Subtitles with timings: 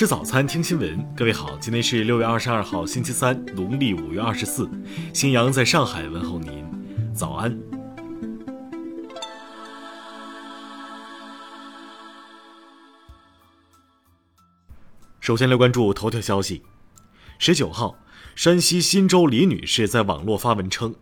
[0.00, 1.06] 吃早餐，听新闻。
[1.14, 4.66] 各位好，今天是六月二十二号，星期三，农历五月二十四。
[5.12, 6.64] 新阳在上海问候您，
[7.12, 7.54] 早安。
[15.20, 16.62] 首先来关注头条消息。
[17.38, 17.98] 十九号，
[18.34, 20.94] 山西忻州李女士在网络发文称，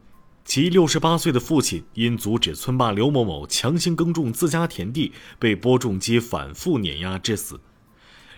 [0.45, 7.61] 其六十八岁的父亲因阻止村霸刘某某强行耕种自家田地，被播种机反复碾压致死。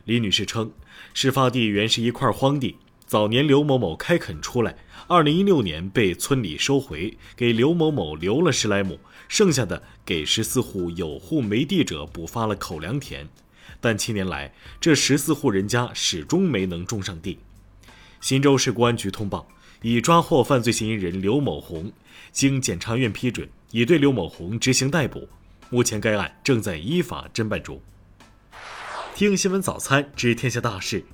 [0.04, 0.72] 李女士称，
[1.12, 13.28] 事发地原是一块荒地，早年刘某某开垦出来，二零一六年被村里收回，给刘某某留了十来亩，剩下的给十四户有户没地者补发了口粮田，
[13.80, 17.38] 但七年来这十四户人家始终没能种上地。
[18.22, 19.46] 忻州市公安局通报，
[19.82, 21.92] 已抓获犯罪嫌疑人刘某红，
[22.32, 25.28] 经检察院批准，已对刘某红执行逮捕，
[25.69, 27.80] 目前该案正在依法侦办中。
[29.20, 31.05] 听新闻早餐知天下大事。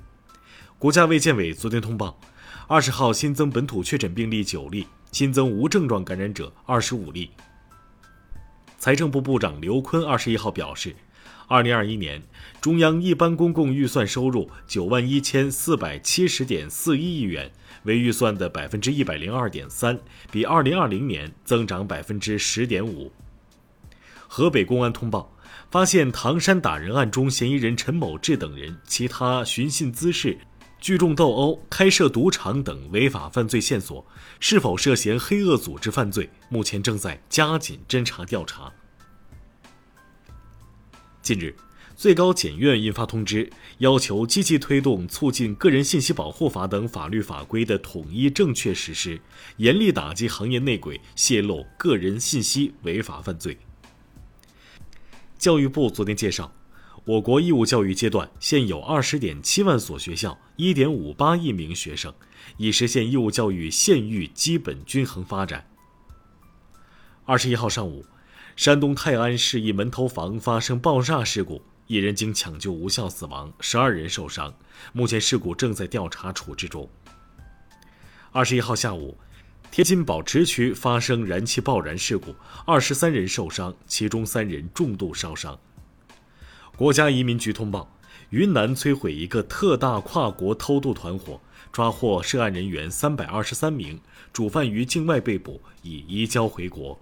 [0.78, 2.20] 国家卫健委昨天通报，
[2.68, 7.32] 二十号新增本土确诊病例九例，新增无症状感染者二十五例。
[8.78, 10.94] 财政部部长刘昆二十一号表示，
[11.48, 12.22] 二零二一年
[12.60, 17.50] 中央一般公共预算收入九万一千四百七十点四一亿元，
[17.82, 19.98] 为预算的百分之一百零二点三，
[20.30, 23.10] 比二零二零年增长百分之十点五。
[24.28, 25.32] 河北公安通报。
[25.70, 30.38] 发现唐山打人案中嫌疑人陈某志等人其他寻衅滋事、
[30.80, 34.06] 聚众斗殴、开设赌场等违法犯罪线索，
[34.38, 38.72] 是否涉嫌黑恶组织犯罪，目前正在加紧侦查调查。
[41.20, 41.54] 近日，
[41.96, 49.20] 最高检院印发通知，要求积极推动促进《个人信息保护法》等法律法规的统一正确实施，
[49.56, 53.58] 严厉打击行业内鬼泄露个人信息违法犯罪。
[55.38, 56.50] 教育部昨天介绍，
[57.04, 62.12] 我国义务教育阶段现有二十点七万所学校，一点五八亿名学生，
[62.56, 65.68] 已实现义务教育县域基本均衡发展。
[67.26, 68.04] 二十一号上午，
[68.56, 74.54] 山东泰安市一门头房发生爆炸事故，一人经抢救无效死亡，十二人受伤，
[74.92, 76.88] 目前事故正在调查处置中。
[78.32, 79.16] 二十一号下午。
[79.70, 82.34] 天津宝池区发生燃气爆燃事故，
[82.64, 85.58] 二十三人受伤，其中三人重度烧伤。
[86.76, 87.94] 国家移民局通报，
[88.30, 91.40] 云南摧毁一个特大跨国偷渡团伙，
[91.70, 94.00] 抓获涉案人员三百二十三名，
[94.32, 96.98] 主犯于境外被捕，已移交回国。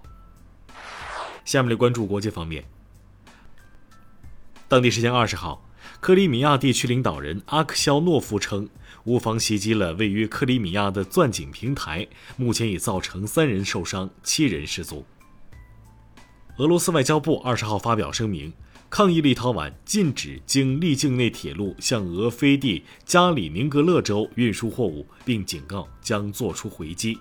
[1.44, 2.64] 下面来关注国际方面。
[4.66, 5.64] 当地时间二十号。
[6.00, 8.69] 克里米亚地区领导人阿克肖诺夫称，
[9.05, 12.06] 乌方袭击了位于克里米亚的钻井平台，
[12.37, 15.05] 目前已造成三人受伤，七人失踪。
[16.59, 18.53] 俄罗斯外交部二十号发表声明，
[18.91, 27.19] 抗议立陶宛禁止经利境内铁路向俄飞地加里宁格勒州运输货物，并警告将做出回击。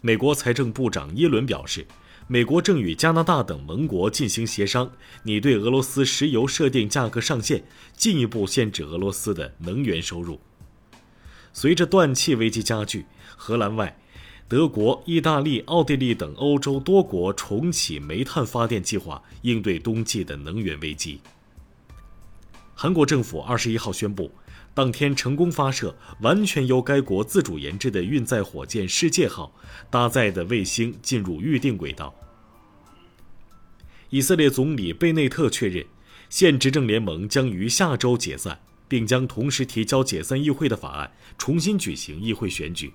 [0.00, 1.86] 美国财政部长耶伦表示。
[2.30, 7.64] 美国正与加拿大等盟国进行协商，拟对俄罗斯石油设定价格上限，
[7.96, 10.38] 进一步限制俄罗斯的能源收入。
[11.54, 13.98] 随着断气危机加剧，荷兰外，
[14.46, 21.22] 德国、意大利、奥地利等欧洲多国重启煤炭发电计划，应对冬季的能源危机。
[22.74, 24.30] 韩国政府二十一号宣布。
[24.78, 29.52] 当天成功发射完全由该国自主研制的运载火箭“世界号”
[29.90, 32.14] 搭载的卫星进入预定轨道。
[34.10, 35.84] 以色列总理贝内特确认，
[36.30, 42.92] 现执政联盟将于下周解散，并将同时提交解散议会的法案，重新举行议会选举。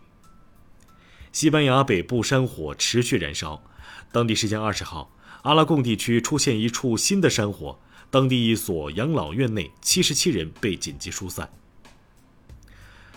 [1.33, 3.61] 西班牙北部山火持续燃烧，
[4.09, 7.77] 当地时间二十号，阿拉贡地区出现一处新的山火，
[8.09, 11.51] 当地一所养老院内七十七人被紧急疏散。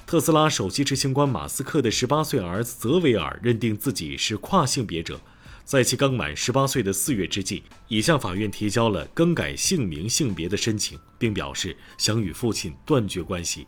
[0.06, 5.20] 特斯拉首席执行官马斯克的十八岁儿子泽维尔认定自己是跨性别者，
[5.64, 13.66] 在其刚满十八岁的四月之际，已向法院提交了更改姓名性别的申请，并表示想与父亲断绝关系。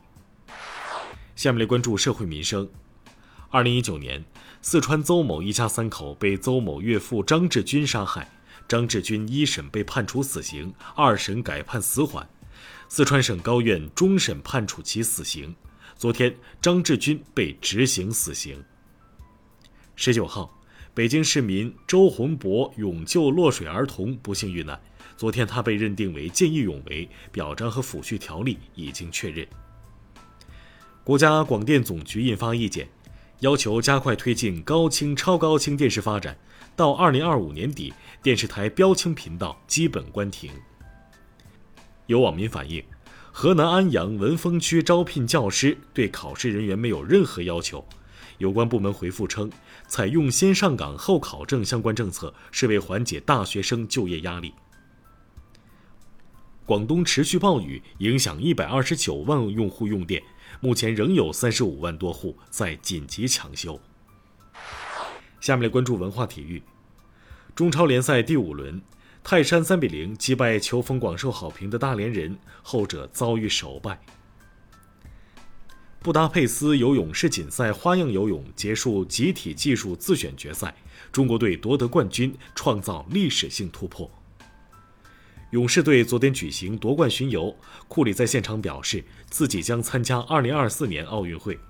[1.34, 2.68] 下面来关注社会民生。
[3.50, 4.24] 二零一九年，
[4.62, 8.30] 四川邹某一家三口被邹某岳父张志军杀害，
[8.68, 12.28] 张志军一审被判处死刑，二审改判死缓，
[12.88, 15.56] 四川省高院终审判处其死刑。
[15.98, 18.62] 昨天，张志军被执行死刑。
[19.96, 20.56] 十九号，
[20.94, 24.80] 北京市民周洪博勇救落水儿童不幸遇难，
[25.16, 29.44] 昨天他被认定为见义勇为，表彰和抚恤条例已经确认。
[31.02, 32.88] 国家广电总局印发意见，
[33.40, 36.38] 要求加快推进高清、超高清电视发展，
[36.76, 37.92] 到二零二五年底，
[38.22, 40.52] 电视台标清频道基本关停。
[42.06, 42.80] 有网民反映，
[43.40, 47.86] 河南安阳文峰区招聘教师对考试人员没有任何要求。
[48.38, 49.48] 有关部门回复称，
[49.86, 54.54] 采用先上岗后考证相关政策是为缓解大学生就业压力。
[56.66, 60.20] 广东持续暴雨影响一百二十九万用户用电，
[60.58, 63.80] 目前仍有三十五万多户在紧急抢修。
[65.40, 66.60] 下面来关注文化体育，
[67.54, 68.82] 中超联赛第五轮，
[69.30, 74.00] 泰山三比零击败球风广受好评的大连人，后者遭遇首败。
[76.00, 80.74] 布达佩斯游泳世锦赛花样游泳结束集体技术自选决赛，
[81.12, 84.10] 中国队夺得冠军，创造历史性突破。
[85.50, 87.54] 勇士队昨天举行夺冠巡游，
[87.86, 91.60] 库里在现场表示自己将参加2024年奥运会。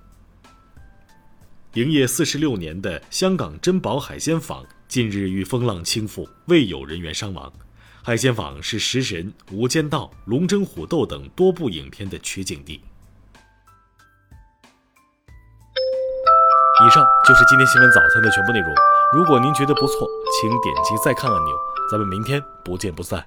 [1.74, 7.52] 营业四十六年的香港珍宝海鲜坊近日遇风浪倾覆，未有人员伤亡。
[8.02, 12.80] 海鲜坊是《食神》《无间道》《龙争虎斗》等多部影片的取景地。
[16.80, 18.74] 以上就是今天新闻早餐的全部内容。
[19.12, 20.08] 如果您觉得不错，
[20.40, 21.54] 请点击再看按钮。
[21.90, 23.26] 咱们明天不见不散。